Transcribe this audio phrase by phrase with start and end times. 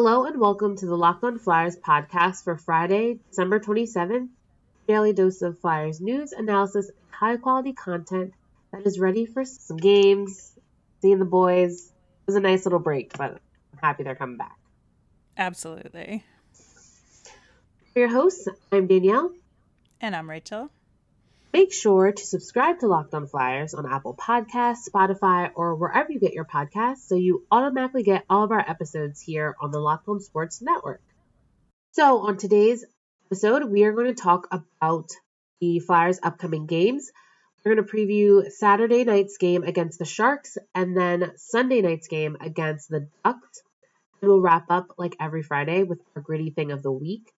[0.00, 4.28] Hello and welcome to the Locked On Flyers podcast for Friday, December 27th.
[4.86, 8.32] Daily dose of Flyers news, analysis, and high quality content
[8.70, 10.52] that is ready for some games,
[11.02, 11.86] seeing the boys.
[11.86, 13.32] It was a nice little break, but
[13.72, 14.56] I'm happy they're coming back.
[15.36, 16.22] Absolutely.
[17.92, 19.32] For your hosts, I'm Danielle.
[20.00, 20.70] And I'm Rachel.
[21.58, 26.20] Make sure to subscribe to Locked On Flyers on Apple Podcasts, Spotify, or wherever you
[26.20, 30.06] get your podcasts so you automatically get all of our episodes here on the Locked
[30.06, 31.02] On Sports Network.
[31.90, 32.84] So, on today's
[33.26, 35.08] episode, we are going to talk about
[35.60, 37.10] the Flyers' upcoming games.
[37.64, 42.36] We're going to preview Saturday night's game against the Sharks and then Sunday night's game
[42.40, 43.62] against the Ducks.
[44.22, 47.32] And we'll wrap up like every Friday with our gritty thing of the week.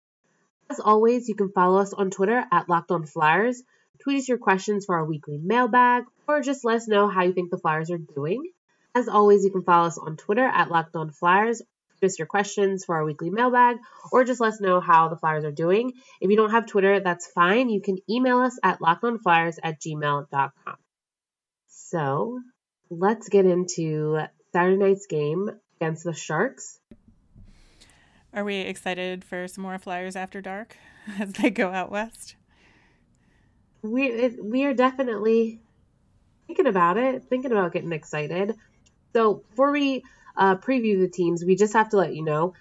[0.68, 3.62] As always, you can follow us on Twitter at Locked On Flyers
[4.02, 7.32] tweet us your questions for our weekly mailbag, or just let us know how you
[7.32, 8.50] think the Flyers are doing.
[8.94, 11.62] As always, you can follow us on Twitter at Locked Flyers.
[11.98, 13.76] Tweet us your questions for our weekly mailbag,
[14.10, 15.92] or just let us know how the Flyers are doing.
[16.20, 17.68] If you don't have Twitter, that's fine.
[17.68, 20.76] You can email us at lockedonflyers at gmail.com.
[21.68, 22.40] So
[22.88, 24.18] let's get into
[24.52, 26.78] Saturday night's game against the Sharks.
[28.32, 30.76] Are we excited for some more Flyers after dark
[31.18, 32.36] as they go out west?
[33.82, 35.60] We it, we are definitely
[36.46, 38.56] thinking about it, thinking about getting excited.
[39.12, 40.04] So before we
[40.36, 42.54] uh, preview the teams, we just have to let you know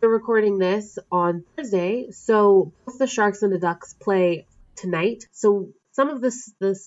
[0.00, 5.24] we're recording this on Thursday, so both the Sharks and the Ducks play tonight.
[5.32, 6.78] So some of this the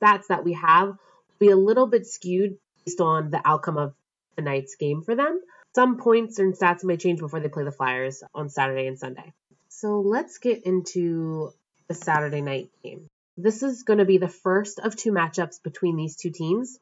[0.00, 0.96] stats that we have will
[1.38, 3.94] be a little bit skewed based on the outcome of
[4.36, 5.40] tonight's game for them.
[5.74, 9.32] Some points and stats may change before they play the Flyers on Saturday and Sunday.
[9.68, 11.52] So let's get into
[11.92, 13.06] the Saturday night game.
[13.36, 16.78] This is going to be the first of two matchups between these two teams.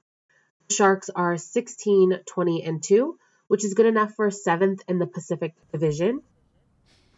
[0.69, 5.07] The Sharks are 16, 20, and 2, which is good enough for seventh in the
[5.07, 6.23] Pacific Division.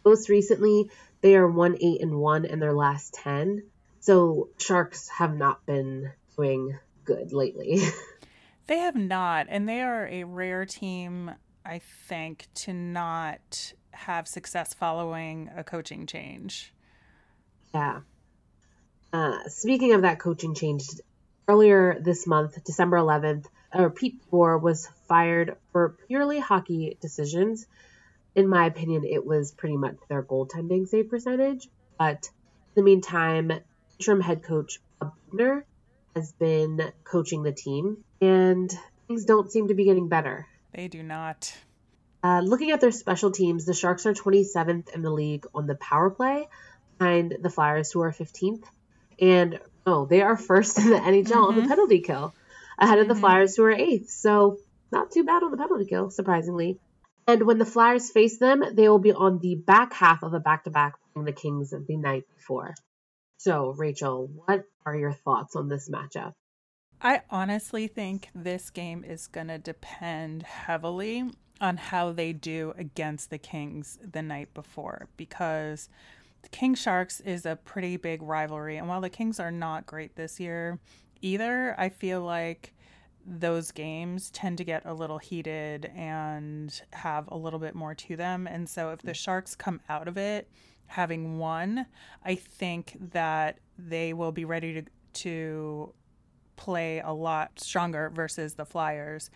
[0.03, 0.89] Most recently,
[1.21, 3.63] they are 1 8 and 1 in their last 10.
[3.99, 7.79] So, Sharks have not been doing good lately.
[8.67, 11.31] they have not, and they are a rare team,
[11.63, 16.73] I think, to not have success following a coaching change.
[17.73, 18.01] Yeah.
[19.11, 20.85] Uh, speaking of that coaching change,
[21.47, 27.65] earlier this month, December 11th, uh, Pete DeBoer was fired for purely hockey decisions.
[28.35, 31.67] In my opinion, it was pretty much their goaltending save percentage.
[31.97, 32.29] But
[32.75, 33.51] in the meantime,
[33.99, 35.63] interim head coach Bob Boughner
[36.15, 38.71] has been coaching the team, and
[39.07, 40.47] things don't seem to be getting better.
[40.73, 41.53] They do not.
[42.23, 45.75] Uh, looking at their special teams, the Sharks are 27th in the league on the
[45.75, 46.47] power play,
[46.97, 48.63] behind the Flyers, who are 15th.
[49.19, 51.37] And oh, they are first in the NHL mm-hmm.
[51.37, 51.69] on the mm-hmm.
[51.69, 52.33] penalty kill,
[52.79, 53.21] ahead of the mm-hmm.
[53.21, 54.09] Flyers, who are eighth.
[54.09, 54.57] So
[54.91, 56.79] not too bad on the penalty kill, surprisingly.
[57.27, 60.39] And when the Flyers face them, they will be on the back half of a
[60.39, 62.75] back to back playing the Kings the night before.
[63.37, 66.33] So, Rachel, what are your thoughts on this matchup?
[67.01, 71.25] I honestly think this game is going to depend heavily
[71.59, 75.89] on how they do against the Kings the night before because
[76.51, 78.77] King Sharks is a pretty big rivalry.
[78.77, 80.79] And while the Kings are not great this year
[81.21, 82.73] either, I feel like
[83.25, 88.15] those games tend to get a little heated and have a little bit more to
[88.15, 88.47] them.
[88.47, 89.15] And so if the mm.
[89.15, 90.49] Sharks come out of it
[90.87, 91.85] having won,
[92.23, 94.83] I think that they will be ready to
[95.13, 95.93] to
[96.55, 99.29] play a lot stronger versus the Flyers.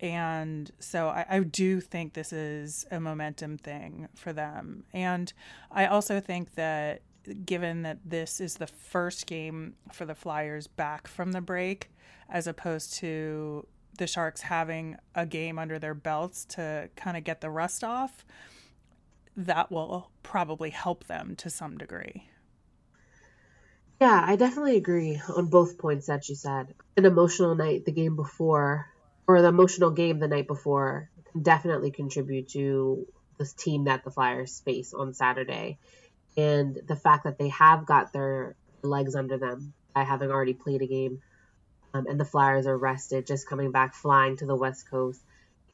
[0.00, 4.84] And so I, I, do think this is a momentum thing for them.
[4.92, 5.32] And
[5.70, 7.00] I also think that
[7.44, 11.90] given that this is the first game for the Flyers back from the break,
[12.28, 13.66] as opposed to
[13.98, 18.24] the Sharks having a game under their belts to kind of get the rust off,
[19.36, 22.28] that will probably help them to some degree.
[24.00, 26.74] Yeah, I definitely agree on both points that you said.
[26.96, 28.88] An emotional night the game before
[29.26, 33.06] or the emotional game the night before can definitely contribute to
[33.38, 35.78] this team that the Flyers face on Saturday.
[36.36, 40.82] And the fact that they have got their legs under them by having already played
[40.82, 41.22] a game
[41.94, 45.20] um, and the Flyers are rested, just coming back flying to the West Coast.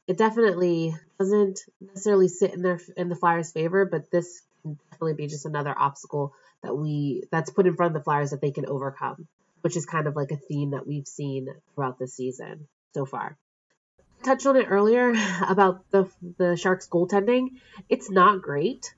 [0.07, 5.15] It definitely doesn't necessarily sit in their in the Flyers' favor, but this can definitely
[5.15, 8.51] be just another obstacle that we that's put in front of the Flyers that they
[8.51, 9.27] can overcome,
[9.61, 13.37] which is kind of like a theme that we've seen throughout the season so far.
[14.25, 15.13] Touched on it earlier
[15.49, 16.09] about the
[16.39, 17.61] the Sharks goaltending.
[17.89, 18.95] It's not great.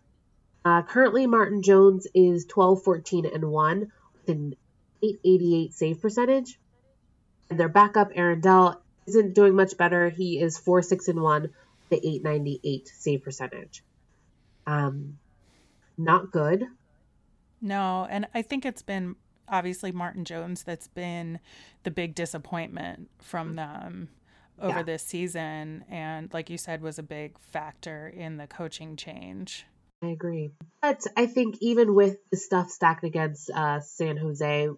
[0.64, 4.55] Uh, currently, Martin Jones is 12, 14, and 1 with an
[5.02, 6.58] 888 save percentage.
[7.50, 10.08] And their backup, Aaron Dell, isn't doing much better.
[10.08, 11.50] He is 4, 6, and 1
[11.91, 13.82] the 898 save percentage.
[14.67, 15.19] Um,
[15.99, 16.67] not good.
[17.61, 19.17] No, and I think it's been
[19.49, 21.41] obviously Martin Jones that's been
[21.82, 24.08] the big disappointment from them
[24.61, 24.82] over yeah.
[24.82, 29.67] this season and like you said was a big factor in the coaching change.
[30.02, 30.50] I agree.
[30.82, 34.69] But I think even with the stuff stacked against uh, San Jose,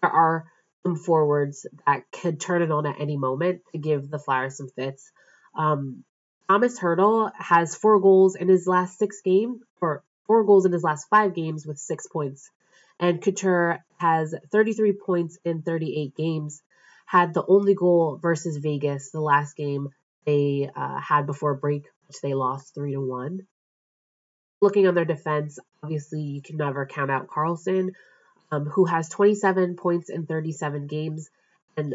[0.00, 0.46] there are
[0.82, 4.68] some forwards that could turn it on at any moment to give the Flyers some
[4.68, 5.10] fits.
[5.56, 6.04] Um,
[6.48, 10.82] Tomas Hertl has four goals in his last six games, or four goals in his
[10.82, 12.50] last five games with six points.
[12.98, 16.62] And Couture has 33 points in 38 games.
[17.06, 19.90] Had the only goal versus Vegas, the last game
[20.26, 23.40] they uh, had before break, which they lost three to one.
[24.60, 27.90] Looking on their defense, obviously you can never count out Karlsson,
[28.50, 31.30] um, who has 27 points in 37 games,
[31.76, 31.94] and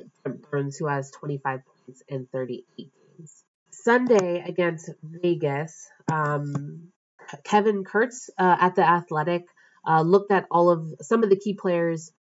[0.50, 3.44] Burns, who has 25 points in 38 games.
[3.72, 6.90] Sunday against Vegas, um,
[7.44, 9.46] Kevin Kurtz uh, at the Athletic
[9.88, 12.12] uh, looked at all of some of the key players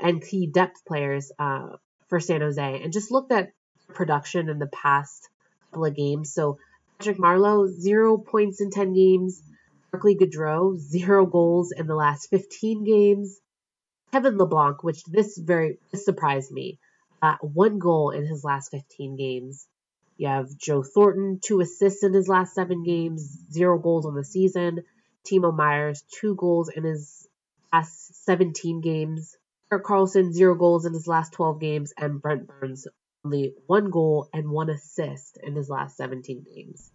[0.00, 1.68] and key depth players uh,
[2.08, 3.50] for San Jose and just looked at
[3.88, 5.28] production in the past
[5.70, 6.32] couple of games.
[6.32, 6.58] So
[6.98, 9.42] Patrick Marleau, zero points in 10 games.
[9.90, 13.38] Barclay Goodrow, zero goals in the last 15 games.
[14.10, 16.78] Kevin Labanc, which this very this surprised me,
[17.20, 19.66] uh, one goal in his last 15 games.
[20.16, 24.24] You have Joe Thornton, two assists in his last seven games, zero goals on the
[24.24, 24.82] season.
[25.24, 27.28] Timo Myers, two goals in his
[27.72, 29.36] last 17 games.
[29.70, 31.92] Erik Karlsson, zero goals in his last 12 games.
[31.96, 32.86] And Brent Burns,
[33.24, 36.90] only one goal and one assist in his last 17 games.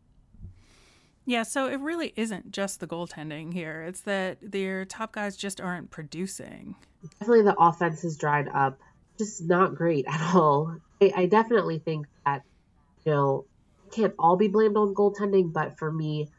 [1.25, 3.83] Yeah, so it really isn't just the goaltending here.
[3.83, 6.75] It's that their top guys just aren't producing.
[7.19, 8.79] Definitely the offense has dried up.
[9.17, 10.77] Just not great at all.
[11.01, 12.43] I, I definitely think that,
[13.05, 13.45] you know,
[13.91, 16.29] can't all be blamed on goaltending, but for me,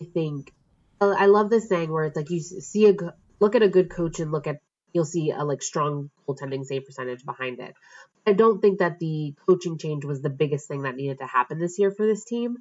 [0.00, 0.52] I think
[1.00, 2.94] Uh, I love this saying where it's like you see a
[3.40, 4.60] look at a good coach and look at
[4.92, 7.74] you'll see a like strong goaltending save percentage behind it.
[8.26, 11.58] I don't think that the coaching change was the biggest thing that needed to happen
[11.58, 12.58] this year for this team,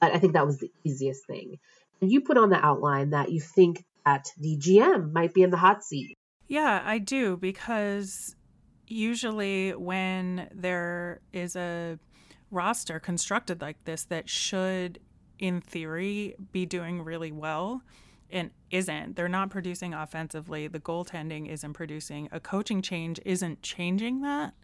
[0.00, 1.58] but I think that was the easiest thing.
[2.00, 5.50] And you put on the outline that you think that the GM might be in
[5.50, 6.16] the hot seat.
[6.48, 8.36] Yeah, I do because
[8.86, 11.98] usually when there is a
[12.50, 15.00] roster constructed like this that should
[15.38, 17.82] in theory, be doing really well
[18.30, 19.16] and isn't.
[19.16, 20.66] They're not producing offensively.
[20.66, 22.28] The goaltending isn't producing.
[22.32, 24.54] A coaching change isn't changing that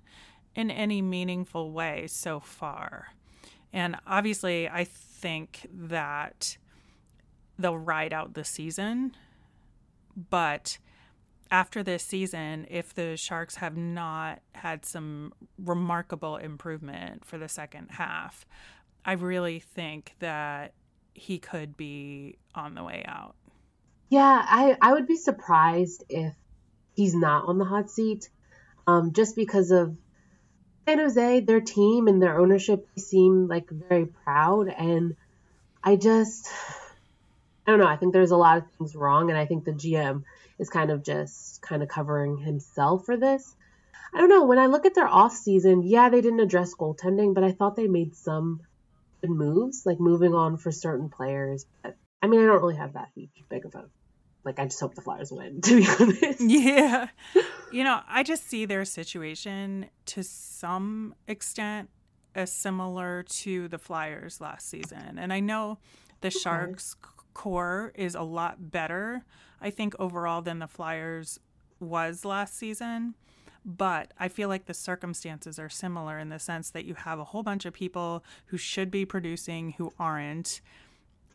[0.54, 3.08] in any meaningful way so far.
[3.72, 6.58] And obviously, I think that
[7.58, 9.16] they'll ride out the season.
[10.16, 10.78] But
[11.50, 17.92] after this season, if the Sharks have not had some remarkable improvement for the second
[17.92, 18.44] half,
[19.04, 20.72] I really think that
[21.14, 23.34] he could be on the way out.
[24.08, 26.34] Yeah, I, I would be surprised if
[26.94, 28.28] he's not on the hot seat.
[28.86, 29.96] Um, just because of
[30.86, 34.68] San Jose, their team and their ownership seem like very proud.
[34.68, 35.16] And
[35.82, 36.48] I just,
[37.66, 37.86] I don't know.
[37.86, 39.30] I think there's a lot of things wrong.
[39.30, 40.24] And I think the GM
[40.58, 43.54] is kind of just kind of covering himself for this.
[44.14, 44.44] I don't know.
[44.44, 47.76] When I look at their off season, yeah, they didn't address goaltending, but I thought
[47.76, 48.60] they made some
[49.22, 51.64] good moves, like moving on for certain players.
[51.82, 53.84] But I mean, I don't really have that huge big of a
[54.44, 54.58] like.
[54.58, 56.40] I just hope the Flyers win, to be honest.
[56.40, 57.08] Yeah,
[57.72, 61.88] you know, I just see their situation to some extent
[62.34, 65.78] as similar to the Flyers last season, and I know
[66.20, 66.38] the okay.
[66.38, 66.96] Sharks
[67.34, 69.24] core is a lot better,
[69.60, 71.38] I think, overall than the Flyers
[71.80, 73.14] was last season.
[73.64, 77.24] But I feel like the circumstances are similar in the sense that you have a
[77.24, 80.60] whole bunch of people who should be producing who aren't,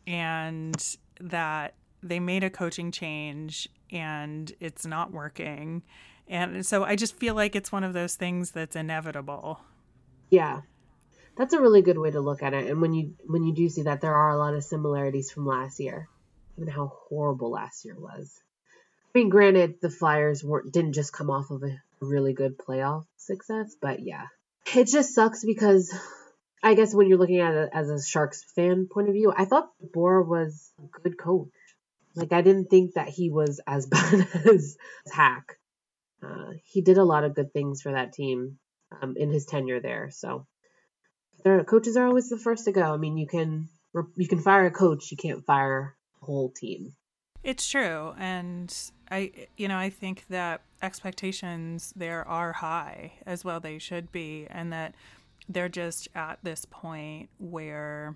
[0.06, 5.84] and that they made a coaching change and it's not working.
[6.28, 9.62] And so I just feel like it's one of those things that's inevitable.
[10.30, 10.62] Yeah.
[11.38, 12.68] That's a really good way to look at it.
[12.68, 15.46] And when you when you do see that there are a lot of similarities from
[15.46, 16.10] last year,
[16.58, 18.42] even how horrible last year was.
[19.14, 23.06] I mean, granted, the Flyers weren't didn't just come off of a really good playoff
[23.18, 23.76] success.
[23.82, 24.26] But yeah,
[24.76, 25.94] it just sucks because
[26.64, 29.46] I guess when you're looking at it as a Sharks fan point of view, I
[29.46, 31.50] thought Boer was a good coach.
[32.16, 34.78] Like I didn't think that he was as bad as
[35.12, 35.58] Hack.
[36.24, 38.58] Uh, he did a lot of good things for that team
[39.02, 40.10] um, in his tenure there.
[40.12, 40.48] So
[41.44, 42.94] their coaches are always the first to go.
[42.94, 43.70] I mean, you can
[44.16, 46.94] you can fire a coach, you can't fire a whole team.
[47.44, 48.76] It's true, and
[49.10, 54.46] I you know I think that expectations there are high as well they should be
[54.50, 54.94] and that
[55.50, 58.16] they're just at this point where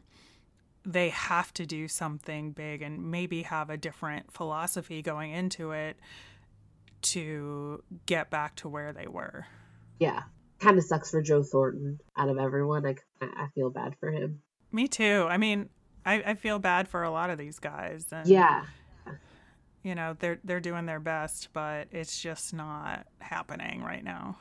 [0.85, 5.97] they have to do something big and maybe have a different philosophy going into it
[7.01, 9.45] to get back to where they were.
[9.99, 10.23] Yeah.
[10.59, 12.85] Kind of sucks for Joe Thornton out of everyone.
[12.85, 14.41] I, I feel bad for him.
[14.71, 15.27] Me too.
[15.29, 15.69] I mean,
[16.05, 18.05] I, I feel bad for a lot of these guys.
[18.11, 18.65] And, yeah.
[19.83, 24.37] You know, they're they're doing their best, but it's just not happening right now.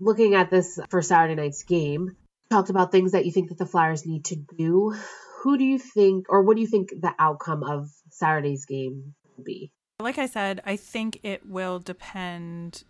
[0.00, 2.16] Looking at this for Saturday night's game,
[2.50, 4.94] talked about things that you think that the Flyers need to do.
[5.42, 9.44] Who do you think, or what do you think the outcome of Saturday's game will
[9.44, 9.70] be?
[10.00, 12.84] Like I said, I think it will depend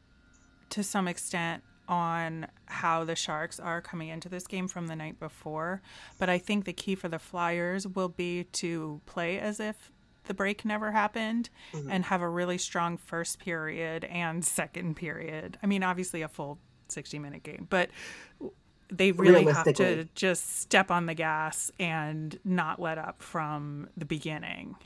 [0.71, 5.19] to some extent on how the Sharks are coming into this game from the night
[5.19, 5.81] before.
[6.19, 9.91] But I think the key for the Flyers will be to play as if
[10.29, 11.91] the break never happened mm-hmm.
[11.91, 15.59] and have a really strong first period and second period.
[15.63, 16.59] I mean, obviously a full
[16.89, 17.91] 60 minute game, but
[18.91, 24.05] they really have to just step on the gas and not let up from the
[24.05, 24.77] beginning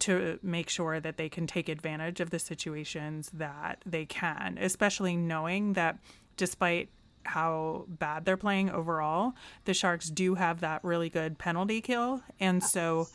[0.00, 5.16] to make sure that they can take advantage of the situations that they can, especially
[5.16, 5.98] knowing that
[6.36, 6.90] despite
[7.24, 12.22] how bad they're playing overall, the Sharks do have that really good penalty kill.
[12.38, 13.08] And so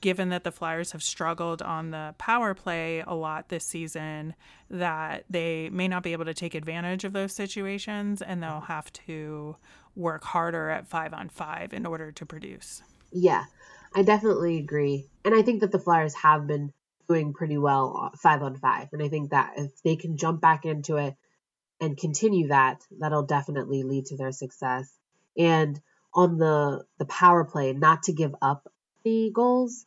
[0.00, 4.34] given that the Flyers have struggled on the power play a lot this season,
[4.70, 8.92] that they may not be able to take advantage of those situations and they'll have
[8.92, 9.56] to
[9.96, 12.82] work harder at five on five in order to produce.
[13.10, 13.44] Yeah,
[13.94, 15.06] I definitely agree.
[15.24, 16.72] And I think that the Flyers have been
[17.08, 18.88] doing pretty well five on five.
[18.92, 21.14] And I think that if they can jump back into it
[21.80, 24.92] and continue that, that'll definitely lead to their success.
[25.36, 25.80] And
[26.14, 28.70] on the the power play, not to give up
[29.04, 29.86] goals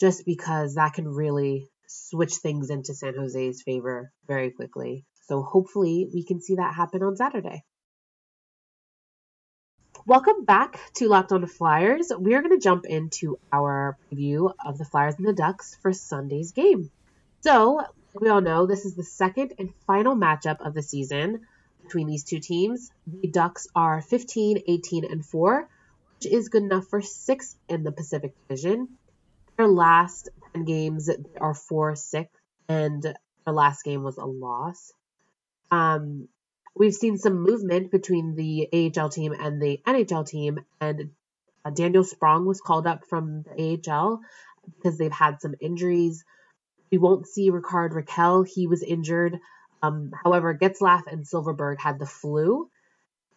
[0.00, 5.04] just because that can really switch things into San Jose's favor very quickly.
[5.26, 7.64] So hopefully we can see that happen on Saturday.
[10.06, 12.10] Welcome back to Locked On Flyers.
[12.18, 15.92] We are going to jump into our preview of the Flyers and the Ducks for
[15.92, 16.90] Sunday's game.
[17.40, 17.82] So,
[18.18, 21.46] we all know this is the second and final matchup of the season
[21.82, 22.90] between these two teams.
[23.06, 25.68] The Ducks are 15, 18, and 4,
[26.18, 28.88] which is good enough for sixth in the Pacific Division.
[29.56, 31.08] Their last 10 games
[31.40, 32.28] are 4 6,
[32.68, 34.92] and their last game was a loss.
[35.70, 36.28] Um,
[36.76, 41.10] we've seen some movement between the AHL team and the NHL team, and
[41.64, 44.20] uh, Daniel Sprong was called up from the AHL
[44.64, 46.24] because they've had some injuries.
[46.90, 49.38] We won't see Rickard Rakell, He was injured.
[49.82, 52.68] Um, however, Getzlaf and Silfverberg had the flu.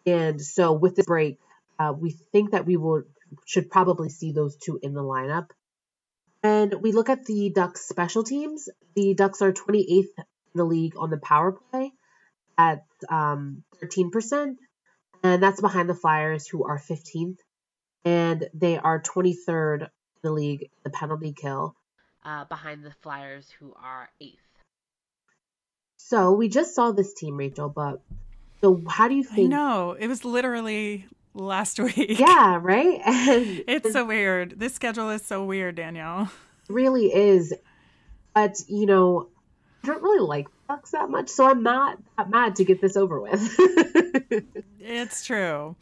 [0.08, 1.38] And so with the break,
[1.82, 3.04] uh, we think that we will
[3.46, 5.48] should probably see those two in the lineup.
[6.44, 8.68] And we look at the Ducks special teams.
[8.96, 11.94] The Ducks are 28th in the league on the power play
[12.58, 14.56] at um, 13%,
[15.24, 17.38] and that's behind the Flyers, who are 15th,
[18.04, 19.88] and they are 23rd in
[20.24, 21.76] the league in the penalty kill,
[22.26, 24.36] uh, behind the Flyers, who are 8th.
[25.98, 28.02] So we just saw this team, Rachel, but
[28.62, 29.50] so how do you think?
[29.50, 32.20] No, it was literally last week.
[32.20, 33.02] Yeah, right?
[33.68, 34.60] it's so weird.
[34.60, 36.32] This schedule is so weird, Danielle.
[36.70, 37.54] Really is.
[38.34, 39.28] But, you know,
[39.84, 42.96] I don't really like Ducks that much, so I'm not that mad to get this
[42.96, 43.56] over with.
[44.80, 45.76] it's true.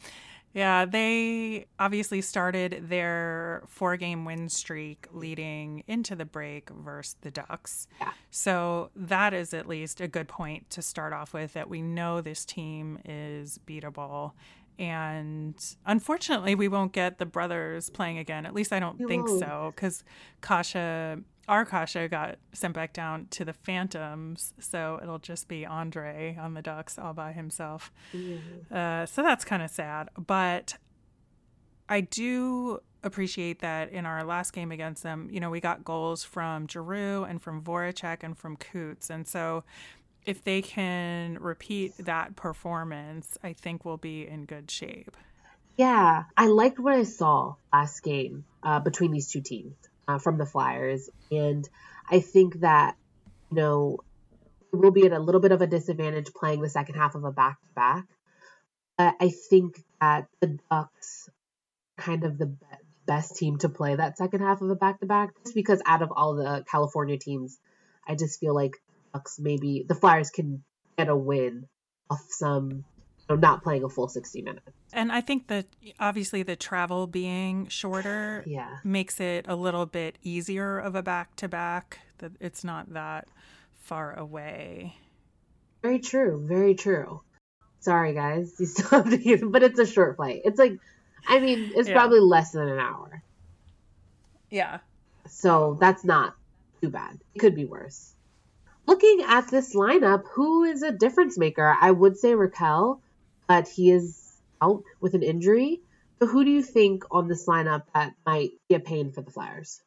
[0.53, 7.29] Yeah, they obviously started their four game win streak leading into the break versus the
[7.29, 7.88] Ducks.
[8.01, 8.12] Yeah.
[8.32, 12.22] So that is at least a good point to start off with that we know
[12.22, 14.32] this team is beatable
[14.79, 15.55] and
[15.86, 18.45] unfortunately we won't get the brothers playing again.
[18.45, 19.41] At least i don't you think won't.
[19.41, 20.03] so because
[20.41, 24.53] Kase our Kase got sent back down to the phantoms.
[24.59, 27.91] So it'll just be Ondrej on the ducks all by himself.
[28.13, 28.74] Mm-hmm.
[28.74, 30.09] uh, so that's kind of sad.
[30.17, 30.77] But
[31.91, 36.24] i do appreciate that in our last game against them you know we got goals
[36.24, 39.09] from Giroux and from Voracek and from Coots.
[39.09, 39.63] And so
[40.25, 45.15] if they can repeat that performance, I think we'll be in good shape.
[45.77, 49.75] Yeah, I liked what I saw last game uh, between these two teams
[50.07, 51.67] uh, from the Flyers, and
[52.09, 52.97] I think that
[53.49, 53.99] you know
[54.73, 57.31] we'll be at a little bit of a disadvantage playing the second half of a
[57.31, 58.05] back to back.
[58.97, 61.29] But I think that the Ducks
[61.97, 62.53] kind of the
[63.05, 66.01] best team to play that second half of a back to back, just because out
[66.01, 67.57] of all the California teams,
[68.07, 68.73] I just feel like
[69.13, 70.63] Ducks maybe the Flyers can
[70.97, 71.67] get a win
[72.09, 72.83] off some you
[73.29, 74.71] know, not playing a full 60 minutes.
[74.91, 75.67] And I think that
[75.99, 78.77] obviously the travel being shorter yeah.
[78.83, 83.27] makes it a little bit easier of a back to back that it's not that
[83.79, 84.95] far away.
[85.81, 87.21] Very true, very true.
[87.81, 90.41] Sorry guys, you still have to use but it's a short flight.
[90.43, 90.73] It's like
[91.27, 91.95] I mean, it's yeah.
[91.95, 93.21] probably less than an hour.
[94.49, 94.79] Yeah.
[95.27, 96.35] So that's not
[96.81, 97.19] too bad.
[97.35, 98.13] It could be worse.
[98.89, 101.77] Looking at this lineup, who is a difference maker?
[101.79, 103.01] I would say Rakell,
[103.48, 105.81] but he is out with an injury.
[106.17, 109.29] So who do you think on this lineup that might be a pain for the
[109.29, 109.79] Flyers?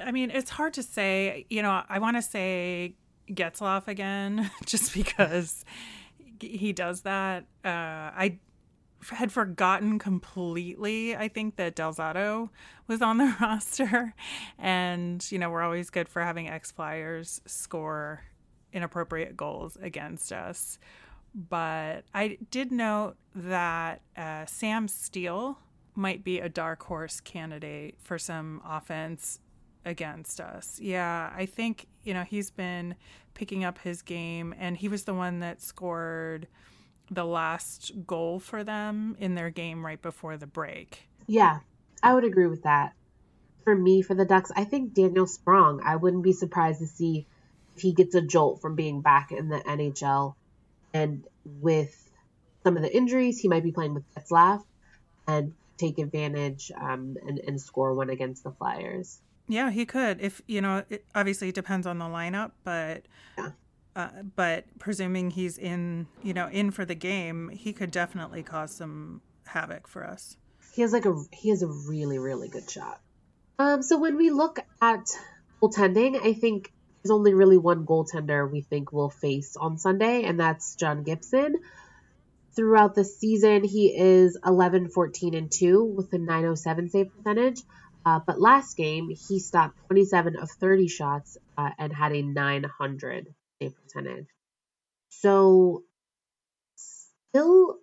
[0.00, 1.46] I mean, it's hard to say.
[1.48, 2.96] You know, I want to say
[3.30, 5.64] Getzlaf again, just because
[6.40, 7.44] he does that.
[7.64, 8.40] Uh, I
[9.10, 11.16] had forgotten completely.
[11.16, 12.50] I think that Del Zotto
[12.86, 14.14] was on the roster,
[14.58, 18.24] and you know we're always good for having ex Flyers score
[18.72, 20.78] inappropriate goals against us.
[21.34, 25.58] But I did note that uh, Sam Steel
[25.94, 29.40] might be a dark horse candidate for some offense
[29.84, 30.78] against us.
[30.80, 32.94] Yeah, I think, you know, he's been
[33.34, 36.46] picking up his game and he was the one that scored
[37.10, 41.08] the last goal for them in their game right before the break.
[41.26, 41.60] Yeah,
[42.02, 42.94] I would agree with that.
[43.64, 45.80] For me, for the Ducks, I think Daniel Sprong.
[45.84, 47.26] I wouldn't be surprised to see
[47.74, 50.34] if he gets a jolt from being back in the NHL.
[50.92, 51.24] And
[51.60, 52.10] with
[52.62, 54.62] some of the injuries, he might be playing with Getzlaf
[55.26, 59.18] and take advantage um, and, and score one against the Flyers.
[59.48, 60.20] Yeah, he could.
[60.20, 63.02] If you know, it obviously depends on the lineup, but
[63.36, 63.50] yeah.
[63.96, 68.74] Uh, but presuming he's in, you know, in for the game, he could definitely cause
[68.74, 70.36] some havoc for us.
[70.74, 73.00] He has like a he has a really really good shot.
[73.58, 75.06] Um, so when we look at
[75.62, 76.72] goaltending, I think
[77.02, 81.56] there's only really one goaltender we think will face on Sunday, and that's John Gibson.
[82.56, 87.62] Throughout the season, he is 11, 14, and 2 with a 907 save percentage.
[88.06, 93.34] Uh, but last game, he stopped 27 of 30 shots uh, and had a 900
[93.70, 94.26] percentage.
[95.10, 95.84] So,
[96.76, 97.76] still,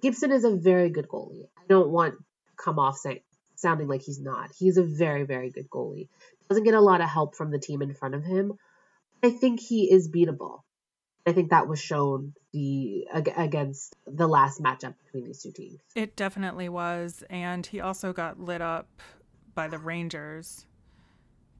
[0.00, 1.46] Gibson is a very good goalie.
[1.58, 2.24] I don't want to
[2.56, 3.20] come off saying,
[3.56, 4.50] sounding like he's not.
[4.56, 6.08] He's a very, very good goalie.
[6.48, 8.52] Doesn't get a lot of help from the team in front of him.
[9.22, 10.60] I think he is beatable.
[11.24, 15.78] I think that was shown the against the last matchup between these two teams.
[15.94, 18.88] It definitely was, and he also got lit up
[19.54, 20.66] by the Rangers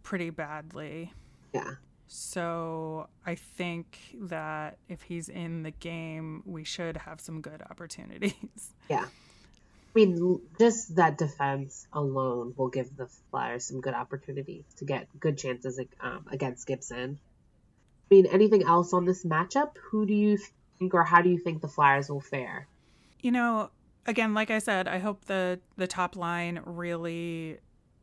[0.03, 1.13] pretty badly.
[1.55, 1.75] Yeah.
[2.15, 8.35] So I think that if he's in the game, we should have some good opportunities.
[8.91, 9.07] Yeah.
[9.07, 15.07] I mean, just that defense alone will give the Flyers some good opportunities to get
[15.19, 17.19] good chances um, against Gibson.
[18.11, 19.77] I mean, anything else on this matchup?
[19.91, 20.39] Who do you
[20.79, 22.67] think, or how do you think the Flyers will fare?
[23.21, 23.71] You know,
[24.07, 27.59] again, like I said, I hope the the top line really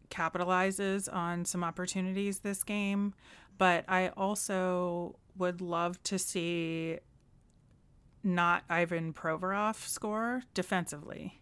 [0.10, 3.14] capitalizes on some opportunities this game,
[3.60, 6.98] but I also would love to see
[8.24, 11.42] not Ivan Provorov score defensively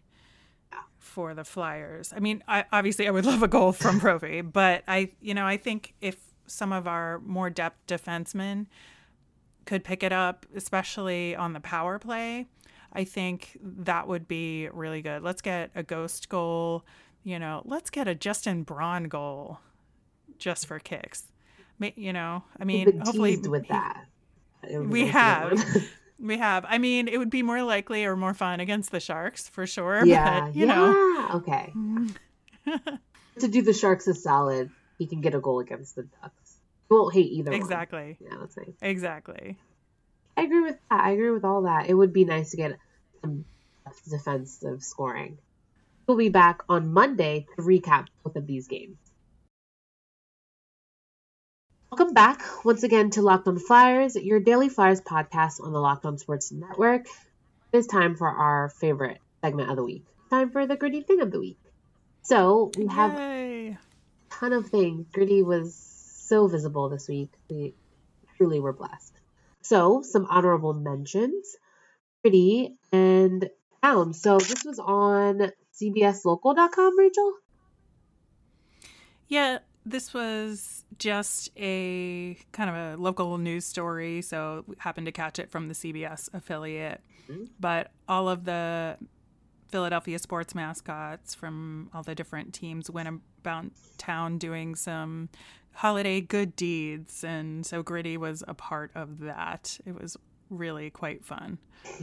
[0.98, 2.12] for the Flyers.
[2.14, 5.46] I mean, I, obviously I would love a goal from Provi, but I, you know,
[5.46, 8.66] I think if some of our more depth defensemen
[9.64, 12.46] could pick it up, especially on the power play,
[12.92, 15.22] I think that would be really good.
[15.22, 16.84] Let's get a ghost goal
[17.28, 19.60] you know, let's get a Justin Braun goal
[20.38, 21.24] just for kicks.
[21.80, 24.06] You know, I mean, hopefully with that.
[24.68, 25.64] We have.
[26.18, 26.64] we have.
[26.68, 30.04] I mean, it would be more likely or more fun against the Sharks for sure.
[30.04, 30.40] Yeah.
[30.40, 30.74] But, you yeah.
[30.74, 31.28] know.
[31.34, 31.72] Okay.
[31.76, 32.94] Mm-hmm.
[33.40, 36.56] to do the Sharks a solid, he can get a goal against the Ducks.
[36.88, 38.16] He won't hate either exactly.
[38.18, 38.30] One.
[38.30, 38.76] Yeah, that's nice.
[38.82, 39.58] Exactly.
[40.36, 41.04] I agree with that.
[41.04, 41.88] I agree with all that.
[41.88, 42.78] It would be nice to get
[43.20, 43.44] some
[44.08, 45.38] defensive scoring.
[46.06, 48.96] We'll be back on Monday to recap both of these games.
[51.90, 56.04] Welcome back once again to Locked On Flyers, your daily Flyers podcast on the Locked
[56.04, 57.06] On Sports Network.
[57.72, 60.04] It is time for our favorite segment of the week.
[60.30, 61.58] Time for the gritty thing of the week.
[62.22, 63.68] So we have Yay.
[63.70, 63.78] a
[64.30, 65.06] ton of things.
[65.12, 67.30] Gritty was so visible this week.
[67.48, 67.74] We
[68.36, 69.14] truly were blessed.
[69.62, 71.56] So some honorable mentions.
[72.22, 73.48] Gritty and
[73.82, 74.12] Town.
[74.12, 77.32] So this was on CBSLocal.com, Rachel?
[79.28, 79.58] Yeah,
[79.90, 85.38] this was just a kind of a local news story, so we happened to catch
[85.38, 87.00] it from the CBS affiliate.
[87.28, 87.44] Mm-hmm.
[87.60, 88.96] But all of the
[89.68, 93.08] Philadelphia sports mascots from all the different teams went
[93.40, 93.66] about
[93.98, 95.28] town doing some
[95.72, 99.78] holiday good deeds, and so Gritty was a part of that.
[99.86, 100.16] It was
[100.50, 101.58] really quite fun.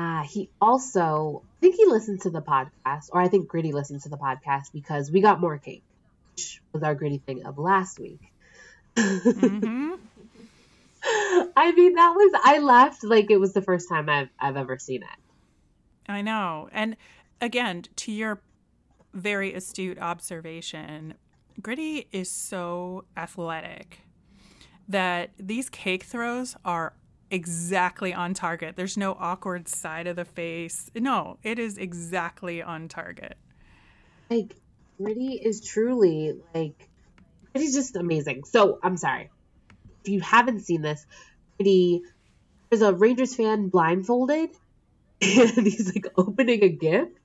[0.00, 4.00] Uh, he also, I think he listened to the podcast, or I think Gritty listened
[4.04, 5.82] to the podcast because we got more cake,
[6.40, 8.20] which was our Gritty thing of last week.
[8.96, 9.94] Mm-hmm.
[11.56, 14.78] I mean, that was, I laughed like it was the first time I've, I've ever
[14.78, 16.10] seen it.
[16.10, 16.68] I know.
[16.72, 16.96] And
[17.40, 18.42] again, to your
[19.12, 21.14] very astute observation.
[21.60, 24.00] Gritty is so athletic
[24.88, 26.94] that these cake throws are
[27.30, 28.76] exactly on target.
[28.76, 30.90] There's no awkward side of the face.
[30.94, 33.36] No, it is exactly on target.
[34.28, 34.56] Like
[35.02, 36.88] Gritty is truly like
[37.52, 38.44] Gritty's just amazing.
[38.44, 39.30] So I'm sorry.
[40.04, 41.04] If you haven't seen this,
[41.56, 42.02] Gritty
[42.68, 44.50] there's a Rangers fan blindfolded
[45.22, 47.16] and he's like opening a gift.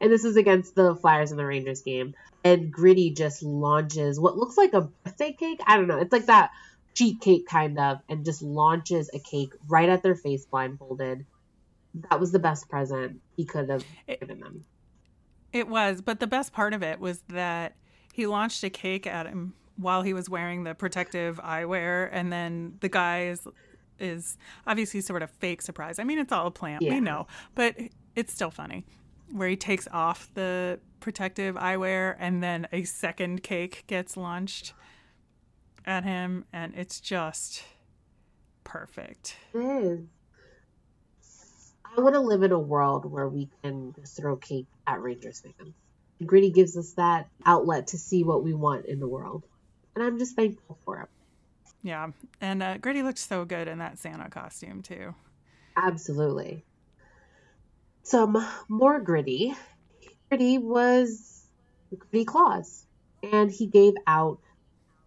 [0.00, 2.14] And this is against the Flyers in the Rangers game.
[2.42, 5.60] And Gritty just launches what looks like a birthday cake.
[5.66, 5.98] I don't know.
[5.98, 6.50] It's like that
[6.94, 11.26] sheet cake kind of, and just launches a cake right at their face blindfolded.
[12.08, 14.64] That was the best present he could have given them.
[15.52, 17.74] It was, but the best part of it was that
[18.12, 22.76] he launched a cake at him while he was wearing the protective eyewear, and then
[22.80, 23.46] the guy is,
[23.98, 24.36] is
[24.66, 25.98] obviously sort of fake surprise.
[25.98, 26.94] I mean, it's all a plant, yeah.
[26.94, 27.76] we know, but
[28.14, 28.84] it's still funny
[29.32, 34.74] where he takes off the protective eyewear and then a second cake gets launched
[35.86, 37.64] at him, and it's just
[38.64, 39.36] perfect.
[39.54, 40.00] It is.
[41.96, 45.40] I want to live in a world where we can just throw cake at Rangers
[45.40, 45.74] fans.
[46.24, 49.44] Gritty gives us that outlet to see what we want in the world.
[49.94, 51.08] And I'm just thankful for it.
[51.82, 52.08] Yeah.
[52.40, 55.14] And uh, Gritty looked so good in that Santa costume, too.
[55.76, 56.64] Absolutely.
[58.02, 59.54] Some more Gritty.
[60.28, 61.44] Gritty was
[61.96, 62.84] Gritty Claus.
[63.22, 64.38] And he gave out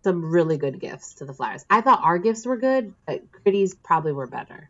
[0.03, 1.63] some really good gifts to the Flyers.
[1.69, 4.69] I thought our gifts were good, but Gritty's probably were better.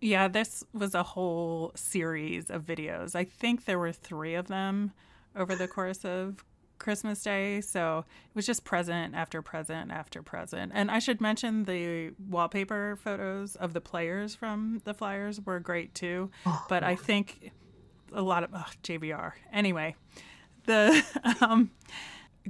[0.00, 3.14] Yeah, this was a whole series of videos.
[3.14, 4.92] I think there were three of them
[5.34, 6.44] over the course of
[6.78, 7.60] Christmas Day.
[7.60, 10.72] So it was just present after present after present.
[10.74, 15.94] And I should mention the wallpaper photos of the players from the Flyers were great
[15.94, 16.30] too.
[16.46, 17.52] Oh, but I think
[18.12, 19.32] a lot of oh, JVR.
[19.52, 19.96] Anyway,
[20.66, 21.04] the
[21.40, 21.70] um,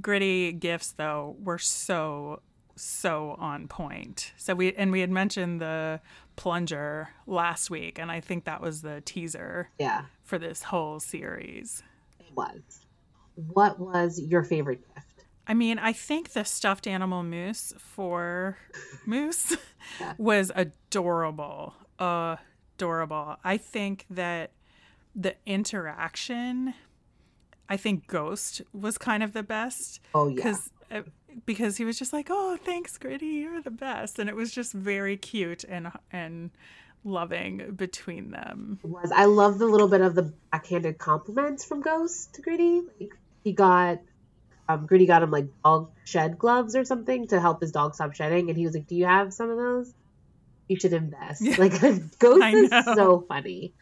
[0.01, 2.41] gritty gifts though were so
[2.75, 4.31] so on point.
[4.37, 5.99] So we and we had mentioned the
[6.39, 11.83] plunger last week and I think that was the teaser yeah for this whole series.
[12.17, 12.61] It was.
[13.35, 15.25] What was your favorite gift?
[15.47, 18.57] I mean, I think the stuffed animal moose for
[19.05, 19.57] Moose
[19.99, 20.13] yeah.
[20.17, 21.73] was adorable.
[21.99, 23.35] Adorable.
[23.43, 24.51] I think that
[25.13, 26.73] the interaction
[27.67, 29.99] I think Ghost was kind of the best.
[30.13, 30.35] Oh yeah.
[30.35, 30.71] Because
[31.45, 34.73] because he was just like, "Oh, thanks, Gritty, you're the best," and it was just
[34.73, 36.51] very cute and and
[37.03, 38.79] loving between them.
[38.83, 42.81] It was I love the little bit of the backhanded compliments from Ghost to Gritty.
[42.99, 43.99] Like he got
[44.67, 48.13] um, Gritty got him like dog shed gloves or something to help his dog stop
[48.13, 49.93] shedding, and he was like, "Do you have some of those?
[50.67, 51.55] You should invest." Yeah.
[51.57, 51.79] Like
[52.19, 53.73] Ghost is so funny.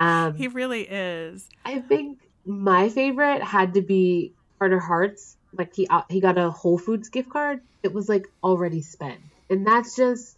[0.00, 1.48] Um, he really is.
[1.64, 5.36] I think my favorite had to be Carter Hart's.
[5.56, 7.60] Like he uh, he got a Whole Foods gift card.
[7.82, 10.36] It was like already spent, and that's just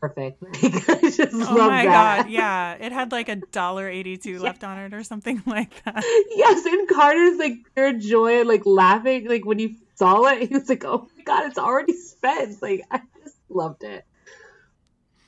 [0.00, 0.42] perfect.
[0.62, 2.22] Like, I just oh love my that.
[2.22, 2.74] god, yeah!
[2.74, 4.38] It had like a dollar eighty two yeah.
[4.40, 6.02] left on it or something like that.
[6.30, 9.28] Yes, and Carter's like pure joy and like laughing.
[9.28, 12.86] Like when he saw it, he was like, "Oh my god, it's already spent!" Like
[12.90, 14.04] I just loved it.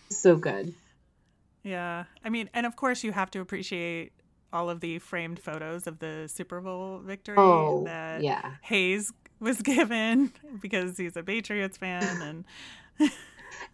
[0.08, 0.74] So good.
[1.62, 4.12] Yeah, I mean, and of course you have to appreciate
[4.52, 8.52] all of the framed photos of the Super Bowl victory oh, that yeah.
[8.62, 12.44] Hayes was given because he's a Patriots fan and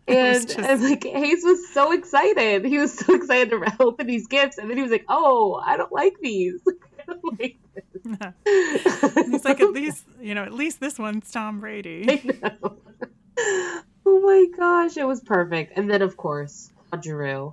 [0.08, 0.58] and, just...
[0.58, 2.64] and like Hayes was so excited.
[2.64, 5.76] He was so excited to open these gifts and then he was like, "Oh, I
[5.76, 6.60] don't like these."
[7.38, 7.58] like
[8.44, 12.34] he's like, "At least, you know, at least this one's Tom Brady."
[14.10, 15.76] Oh my gosh, it was perfect.
[15.76, 17.52] And then of course, Drew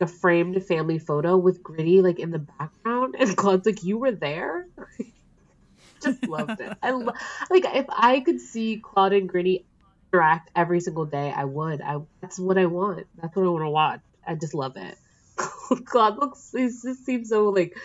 [0.00, 4.12] a framed family photo with Gritty like in the background, and Claude's like, "You were
[4.12, 4.66] there."
[6.02, 6.76] Just loved it.
[6.82, 7.12] I lo-
[7.50, 9.66] like if I could see Claude and Gritty
[10.12, 11.80] interact every single day, I would.
[11.80, 13.06] I that's what I want.
[13.20, 14.00] That's what I want to watch.
[14.26, 14.96] I just love it.
[15.84, 17.76] Claude looks he just seems so like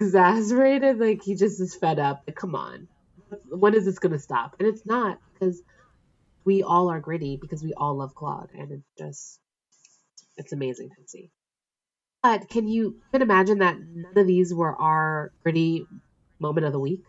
[0.00, 2.22] exasperated, like he just is fed up.
[2.26, 2.88] Like, come on,
[3.48, 4.56] when is this gonna stop?
[4.58, 5.62] And it's not because
[6.44, 9.39] we all are gritty because we all love Claude, and it's just
[10.40, 11.30] it's amazing to see.
[12.22, 15.86] But can you can imagine that none of these were our gritty
[16.38, 17.04] moment of the week?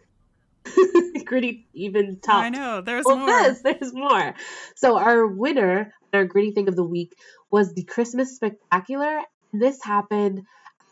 [1.25, 2.43] gritty even top.
[2.43, 2.81] I know.
[2.81, 3.29] There's well, more.
[3.29, 4.35] Yes, there's more.
[4.75, 7.15] So our winner, our gritty thing of the week,
[7.49, 9.21] was the Christmas Spectacular.
[9.51, 10.43] This happened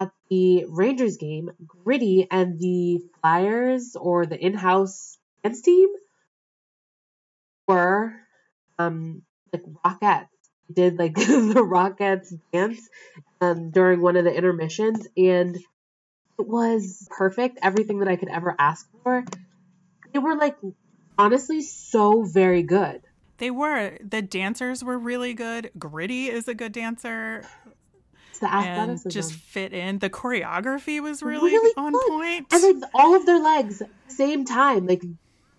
[0.02, 1.52] at the Rangers game.
[1.66, 5.90] Gritty and the Flyers or the in-house dance team
[7.68, 8.14] were
[8.78, 9.22] um
[9.54, 10.28] like Rockettes
[10.74, 12.80] did like the Rockettes dance
[13.42, 15.56] um, during one of the intermissions, and
[16.38, 19.24] It was perfect, everything that I could ever ask for.
[20.14, 20.58] They were like
[21.18, 23.02] honestly so very good.
[23.38, 23.98] They were.
[24.04, 25.72] The dancers were really good.
[25.78, 27.46] Gritty is a good dancer.
[28.42, 30.00] And just fit in.
[30.00, 32.08] The choreography was really, Really on good.
[32.08, 32.48] point.
[32.54, 35.04] and like all of their legs same time like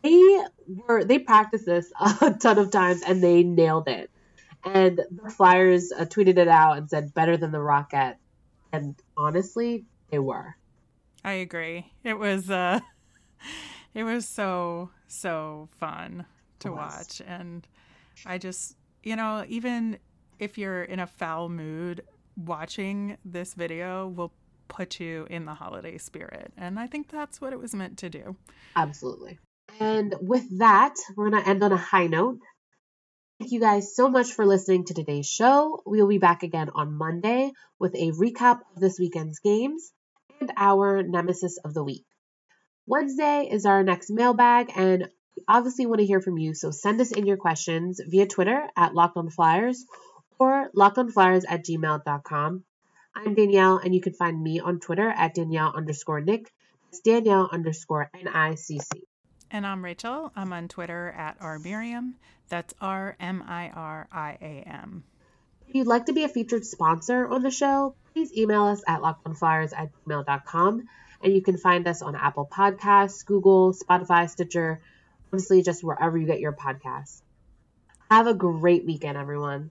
[0.02, 0.42] they
[0.88, 1.92] were they practiced this
[2.22, 4.10] a ton of times and they nailed it
[4.64, 8.16] and the flyers uh, tweeted it out and said better than the rocket
[8.72, 10.56] and honestly they were
[11.24, 11.92] I agree.
[12.02, 12.80] It was uh
[13.94, 16.24] it was so so fun
[16.60, 17.66] to watch and
[18.26, 19.98] I just you know, even
[20.38, 22.02] if you're in a foul mood,
[22.36, 24.32] watching this video will
[24.68, 26.52] put you in the holiday spirit.
[26.56, 28.36] And I think that's what it was meant to do.
[28.76, 29.38] absolutely
[29.78, 32.40] and with that we're going to end on a high note
[33.40, 36.70] thank you guys so much for listening to today's show we will be back again
[36.74, 37.50] on monday
[37.80, 39.90] with a recap of this weekend's games
[40.40, 42.04] and our nemesis of the week
[42.90, 46.54] Wednesday is our next mailbag, and we obviously want to hear from you.
[46.54, 49.86] So send us in your questions via Twitter at Locked On Flyers
[50.40, 52.64] or lockedonflyers at gmail.com.
[53.14, 56.50] I'm Danielle, and you can find me on Twitter at Danielle underscore Nick.
[56.88, 59.02] It's Danielle underscore N-I-C-C.
[59.50, 60.30] And I'm Rachel.
[60.36, 62.12] I'm on Twitter at rmiriam.
[62.48, 65.02] That's R M I R I A M.
[65.66, 69.00] If you'd like to be a featured sponsor on the show, please email us at
[69.00, 70.88] lockedonflyers at gmail.com.
[71.22, 74.80] And you can find us on Apple Podcasts, Google, Spotify, Stitcher,
[75.32, 77.20] honestly, just wherever you get your podcasts.
[78.10, 79.70] Have a great weekend, everyone.